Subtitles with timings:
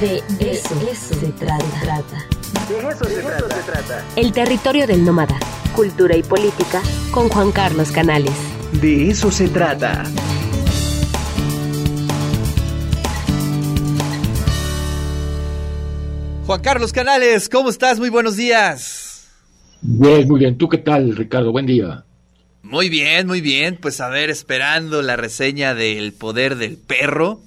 [0.00, 1.58] De eso, se trata.
[2.68, 4.04] De eso, se, trata.
[4.14, 5.36] El territorio del nómada.
[5.74, 8.30] Cultura y política con Juan Carlos Canales.
[8.80, 10.04] De eso se trata.
[16.46, 17.98] Juan Carlos Canales, ¿cómo estás?
[17.98, 19.26] Muy buenos días.
[19.80, 20.56] Bien, muy bien.
[20.56, 21.50] ¿Tú qué tal, Ricardo?
[21.50, 22.04] Buen día.
[22.62, 23.76] Muy bien, muy bien.
[23.76, 27.40] Pues a ver, esperando la reseña del poder del perro.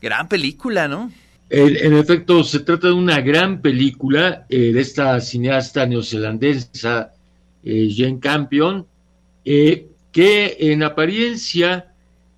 [0.00, 1.10] Gran película, ¿no?
[1.50, 7.14] En, efecto, se trata de una gran película eh, de esta cineasta neozelandesa,
[7.64, 8.86] eh, Jane Campion,
[9.44, 11.92] eh, que en apariencia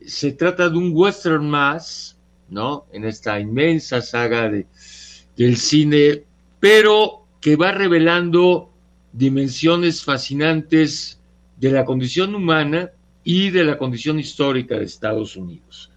[0.06, 2.16] se trata de un western más,
[2.48, 2.86] ¿no?
[2.92, 4.66] En esta inmensa saga de,
[5.36, 6.22] del cine,
[6.60, 8.70] pero que va revelando
[9.12, 11.18] dimensiones fascinantes
[11.56, 12.90] de la condición humana
[13.24, 15.89] y de la condición histórica de Estados Unidos.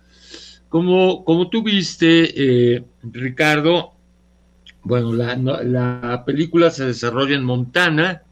[0.74, 3.94] Como, como tú viste, eh, Ricardo,
[4.82, 8.24] bueno, la, película se desarrolla en Montana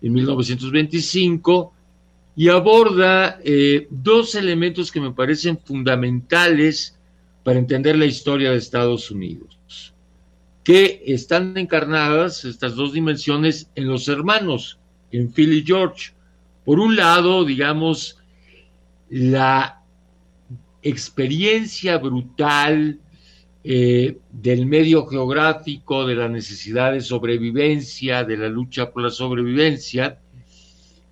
[0.00, 1.74] en 1925
[2.36, 6.96] y aborda eh, dos elementos que me parecen fundamentales
[7.42, 9.92] para entender la historia de Estados Unidos,
[10.62, 14.78] que están encarnadas, estas dos dimensiones, en los hermanos,
[15.12, 16.14] en Phil y George.
[16.64, 18.16] Por un lado, digamos,
[19.10, 19.83] la
[20.84, 23.00] experiencia brutal
[23.64, 30.18] eh, del medio geográfico, de la necesidad de sobrevivencia, de la lucha por la sobrevivencia,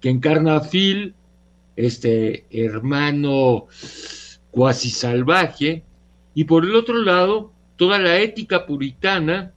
[0.01, 1.15] que encarna a Phil,
[1.75, 3.67] este hermano
[4.51, 5.83] cuasi salvaje,
[6.35, 9.53] y por el otro lado, toda la ética puritana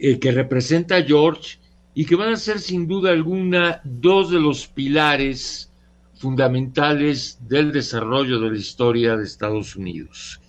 [0.00, 1.58] eh, que representa a George
[1.94, 5.70] y que van a ser sin duda alguna dos de los pilares
[6.16, 10.40] fundamentales del desarrollo de la historia de Estados Unidos.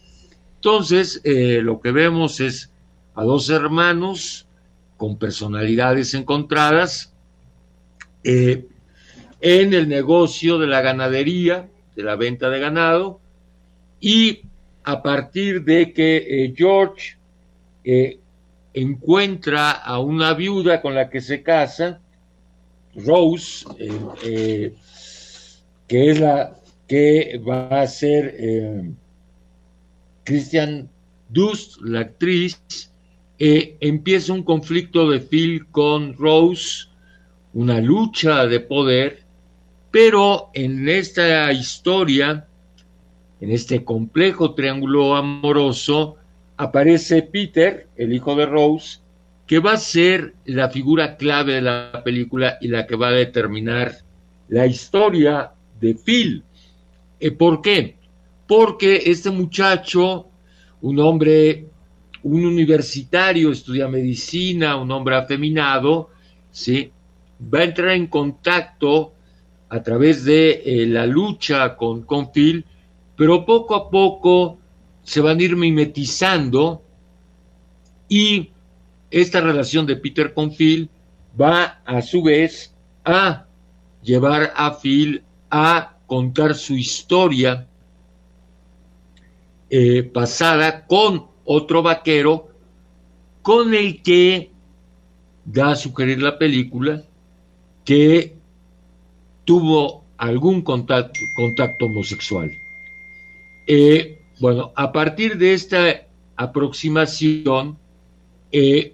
[0.56, 2.72] Entonces, eh, lo que vemos es
[3.14, 4.48] a dos hermanos
[4.98, 7.14] con personalidades encontradas
[8.24, 8.66] eh,
[9.42, 13.20] en el negocio de la ganadería, de la venta de ganado,
[14.00, 14.42] y
[14.84, 17.18] a partir de que eh, George
[18.74, 22.02] encuentra a una viuda con la que se casa,
[22.96, 23.66] Rose,
[25.88, 26.56] que es la
[26.88, 28.92] que va a ser eh,
[30.24, 30.90] Christian
[31.30, 32.60] Dust, la actriz,
[33.40, 36.88] eh, empieza un conflicto de Phil con Rose,
[37.54, 39.24] una lucha de poder,
[39.92, 42.48] pero en esta historia,
[43.42, 46.18] en este complejo triángulo amoroso,
[46.58, 49.00] aparece Peter, el hijo de Rose,
[49.48, 53.14] que va a ser la figura clave de la película y la que va a
[53.14, 53.96] determinar
[54.48, 56.44] la historia de Phil.
[57.20, 57.98] Eh, ¿Por qué?
[58.48, 60.28] Porque este muchacho,
[60.82, 61.68] un hombre,
[62.24, 66.10] un universitario, estudia medicina, un hombre afeminado,
[66.52, 66.92] ¿sí?
[67.42, 69.14] va a entrar en contacto
[69.70, 72.66] a través de eh, la lucha con, con Phil,
[73.16, 74.58] pero poco a poco
[75.04, 76.82] se van a ir mimetizando
[78.08, 78.52] y
[79.12, 80.90] esta relación de Peter con Phil
[81.40, 83.46] va a su vez a
[84.02, 85.24] llevar a Phil
[85.58, 87.66] a contar su historia
[89.70, 92.50] eh, pasada con otro vaquero
[93.42, 94.52] con el que
[95.46, 97.06] da a sugerir la película
[97.86, 98.36] que
[99.46, 102.52] tuvo algún contacto, contacto homosexual.
[103.66, 106.06] Eh, bueno, a partir de esta
[106.36, 107.78] aproximación,
[108.52, 108.94] eh,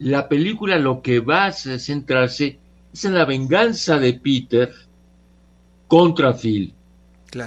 [0.00, 2.58] la película lo que va a centrarse
[2.92, 4.87] es en la venganza de Peter
[5.88, 6.72] contra Phil.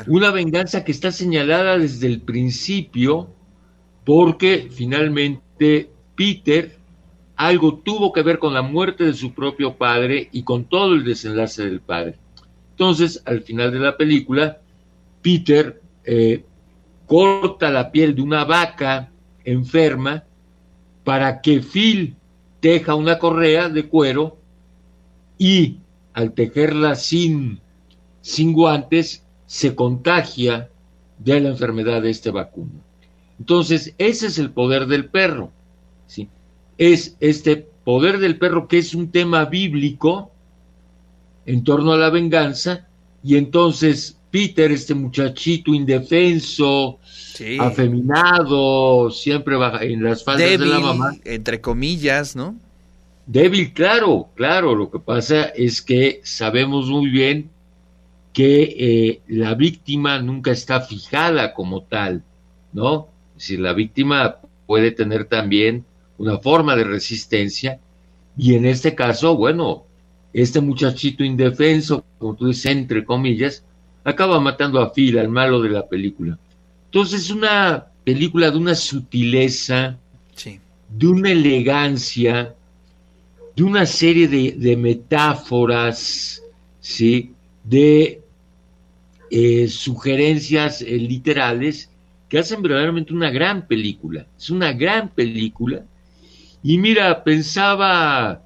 [0.07, 3.29] Una venganza que está señalada desde el principio
[4.03, 6.78] porque finalmente Peter
[7.35, 11.03] algo tuvo que ver con la muerte de su propio padre y con todo el
[11.03, 12.16] desenlace del padre.
[12.72, 14.59] Entonces, al final de la película,
[15.22, 16.44] Peter eh,
[17.08, 19.12] corta la piel de una vaca
[19.43, 20.23] enferma
[21.03, 22.16] para que Phil
[22.59, 24.38] teja una correa de cuero
[25.38, 25.78] y
[26.14, 27.59] al tejerla sin
[28.22, 30.70] sin guantes se contagia
[31.20, 32.72] de la enfermedad de este vacuno.
[33.40, 35.52] Entonces, ese es el poder del perro.
[36.08, 36.28] ¿sí?
[36.78, 40.32] Es este poder del perro que es un tema bíblico
[41.46, 42.88] en torno a la venganza,
[43.23, 47.00] y entonces Peter, este muchachito indefenso,
[47.59, 51.16] afeminado, siempre baja en las faldas de la mamá.
[51.26, 52.56] Entre comillas, ¿no?
[53.26, 54.74] Débil, claro, claro.
[54.76, 57.50] Lo que pasa es que sabemos muy bien
[58.33, 62.23] que eh, la víctima nunca está fijada como tal,
[62.73, 63.09] ¿no?
[63.35, 65.85] Es decir, la víctima puede tener también
[66.17, 67.79] una forma de resistencia
[68.37, 69.83] y en este caso, bueno,
[70.33, 73.63] este muchachito indefenso, como tú dices, entre comillas,
[74.03, 76.37] acaba matando a Phil, al malo de la película.
[76.85, 79.97] Entonces es una película de una sutileza,
[80.89, 82.55] de una elegancia,
[83.55, 86.41] de una serie de, metáforas,
[86.79, 87.33] ¿sí?
[87.63, 88.21] de
[89.33, 91.89] eh, sugerencias eh, literales
[92.28, 94.28] que hacen verdaderamente una gran película.
[94.37, 95.85] Es una gran película.
[96.61, 98.43] Y mira, pensaba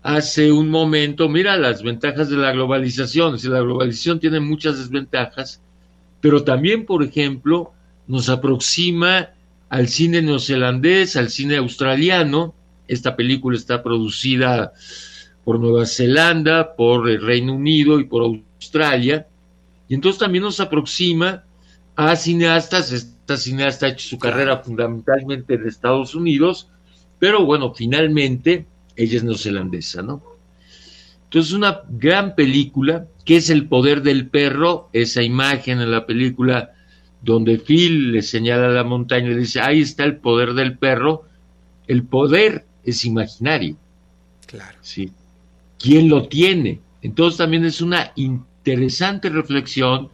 [0.00, 3.36] hace un momento, mira las ventajas de la globalización.
[3.40, 5.60] Si la globalización tiene muchas desventajas,
[6.20, 7.72] pero también, por ejemplo,
[8.06, 9.30] nos aproxima
[9.70, 12.54] al cine neozelandés, al cine australiano.
[12.86, 14.72] Esta película está producida
[15.44, 19.26] por Nueva Zelanda, por el Reino Unido y por Australia.
[19.92, 21.44] Y entonces también nos aproxima
[21.96, 22.92] a cineastas.
[22.92, 26.70] Esta cineasta ha hecho su carrera fundamentalmente en Estados Unidos,
[27.18, 28.64] pero bueno, finalmente
[28.96, 30.22] ella es neozelandesa, ¿no?
[31.24, 36.72] Entonces, una gran película, que es El poder del perro, esa imagen en la película
[37.20, 41.24] donde Phil le señala la montaña y le dice, ahí está el poder del perro,
[41.86, 43.76] el poder es imaginario.
[44.46, 44.78] Claro.
[44.80, 45.12] ¿sí?
[45.78, 46.80] ¿Quién lo tiene?
[47.02, 48.12] Entonces también es una
[48.64, 50.08] interesante reflexión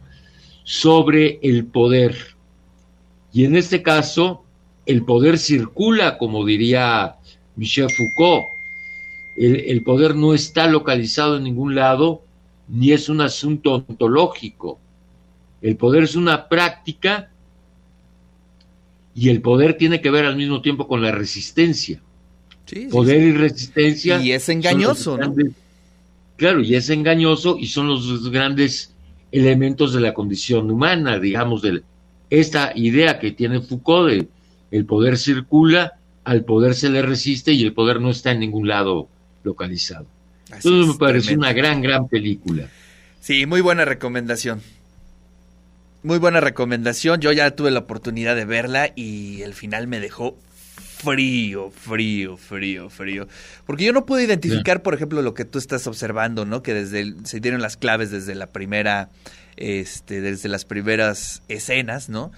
[0.63, 2.15] sobre el poder.
[3.31, 4.43] Y en este caso,
[4.85, 7.15] el poder circula, como diría
[7.55, 8.45] Michel Foucault,
[9.37, 12.23] el, poder no está localizado en ningún lado,
[12.67, 14.79] ni es un asunto ontológico.
[15.61, 17.31] El poder es una práctica
[19.15, 22.01] y el poder tiene que ver al mismo tiempo con la resistencia.
[22.91, 24.21] poder y resistencia.
[24.21, 25.33] Y es engañoso, ¿no?
[26.39, 28.95] Claro, y es engañoso y son los grandes
[29.29, 31.83] elementos de la condición humana, digamos, de
[32.29, 34.27] esta idea que tiene Foucault de
[34.71, 38.69] el poder circula, al poder se le resiste y el poder no está en ningún
[38.69, 39.09] lado
[39.43, 40.05] localizado.
[40.45, 42.69] Entonces me parece una gran, gran película.
[43.19, 44.61] Sí, muy buena recomendación.
[46.03, 47.19] Muy buena recomendación.
[47.19, 50.37] Yo ya tuve la oportunidad de verla y el final me dejó
[50.79, 53.27] frío, frío, frío, frío.
[53.65, 56.63] Porque yo no puedo identificar, por ejemplo, lo que tú estás observando, ¿no?
[56.63, 59.09] Que desde se dieron las claves desde la primera,
[59.57, 62.31] este, desde las primeras escenas, ¿no?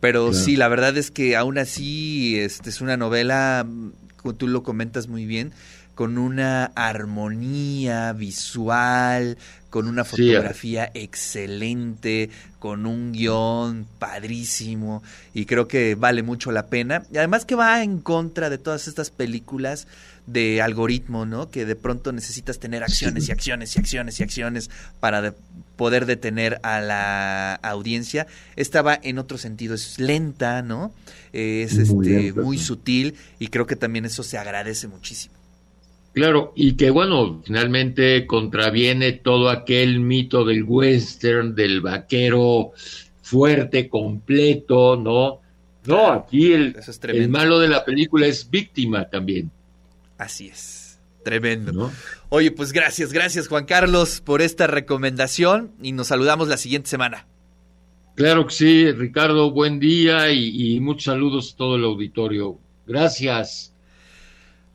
[0.00, 3.66] Pero sí, la verdad es que aún así, este es una novela,
[4.16, 5.52] como tú lo comentas muy bien,
[5.94, 9.38] con una armonía visual,
[9.76, 15.02] con una fotografía excelente, con un guion padrísimo
[15.34, 17.04] y creo que vale mucho la pena.
[17.12, 19.86] Y además que va en contra de todas estas películas
[20.26, 21.50] de algoritmo, ¿no?
[21.50, 25.34] Que de pronto necesitas tener acciones y acciones y acciones y acciones para
[25.76, 28.26] poder detener a la audiencia.
[28.56, 30.90] Esta va en otro sentido, es lenta, ¿no?
[31.34, 35.34] Es muy, este, muy sutil y creo que también eso se agradece muchísimo.
[36.16, 42.72] Claro, y que bueno, finalmente contraviene todo aquel mito del western, del vaquero
[43.20, 45.42] fuerte, completo, ¿no?
[45.84, 49.50] No, aquí el, el malo de la película es víctima también.
[50.16, 51.92] Así es, tremendo.
[52.30, 57.26] Oye, pues gracias, gracias Juan Carlos por esta recomendación y nos saludamos la siguiente semana.
[58.14, 62.58] Claro que sí, Ricardo, buen día y, y muchos saludos a todo el auditorio.
[62.86, 63.75] Gracias.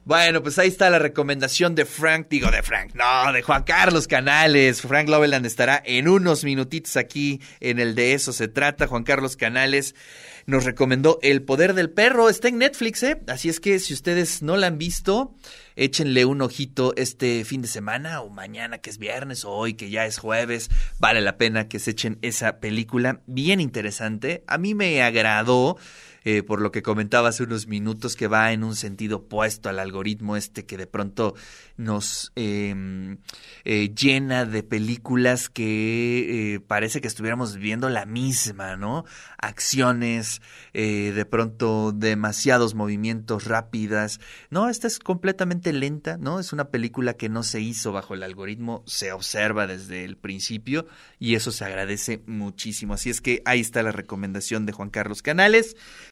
[0.03, 4.07] Bueno, pues ahí está la recomendación de Frank, digo de Frank, no, de Juan Carlos
[4.07, 4.81] Canales.
[4.81, 8.87] Frank Loveland estará en unos minutitos aquí en el de eso se trata.
[8.87, 9.93] Juan Carlos Canales
[10.47, 13.21] nos recomendó El Poder del Perro, está en Netflix, ¿eh?
[13.27, 15.35] Así es que si ustedes no la han visto,
[15.75, 19.91] échenle un ojito este fin de semana o mañana que es viernes o hoy que
[19.91, 20.71] ya es jueves.
[20.97, 24.43] Vale la pena que se echen esa película, bien interesante.
[24.47, 25.77] A mí me agradó.
[26.23, 29.79] Eh, por lo que comentaba hace unos minutos, que va en un sentido opuesto al
[29.79, 31.33] algoritmo este que de pronto
[31.77, 33.17] nos em,
[33.65, 39.03] eh, llena de películas que eh, parece que estuviéramos viendo la misma, ¿no?
[39.39, 40.41] Acciones,
[40.73, 44.19] de pronto demasiados movimientos rápidas.
[44.51, 46.39] No, esta es completamente lenta, ¿no?
[46.39, 50.85] Es una película que no se hizo bajo el algoritmo, se observa desde el principio
[51.19, 52.93] y eso se agradece muchísimo.
[52.93, 55.75] Así es que ahí está la recomendación de Juan Carlos Canales.